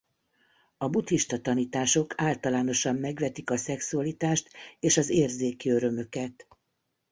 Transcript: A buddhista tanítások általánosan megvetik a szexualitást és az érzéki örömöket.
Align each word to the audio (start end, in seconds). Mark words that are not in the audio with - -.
A 0.77 0.87
buddhista 0.87 1.39
tanítások 1.41 2.13
általánosan 2.17 2.95
megvetik 2.95 3.49
a 3.49 3.57
szexualitást 3.57 4.49
és 4.79 4.97
az 4.97 5.09
érzéki 5.09 5.69
örömöket. 5.69 6.47